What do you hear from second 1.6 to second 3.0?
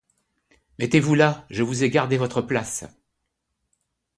vous ai gardé votre place.